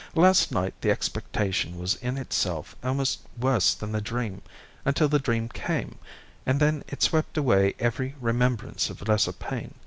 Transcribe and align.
Last 0.15 0.51
night 0.51 0.73
the 0.81 0.89
expectation 0.89 1.77
was 1.77 1.93
in 1.97 2.17
itself 2.17 2.75
almost 2.83 3.19
worse 3.39 3.75
than 3.75 3.91
the 3.91 4.01
dream—until 4.01 5.07
the 5.07 5.19
dream 5.19 5.47
came, 5.47 5.99
and 6.43 6.59
then 6.59 6.83
it 6.87 7.03
swept 7.03 7.37
away 7.37 7.75
every 7.77 8.15
remembrance 8.19 8.89
of 8.89 9.07
lesser 9.07 9.31
pain. 9.31 9.75